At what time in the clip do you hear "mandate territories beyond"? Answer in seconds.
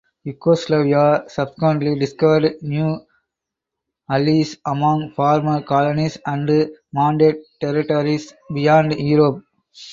6.91-8.93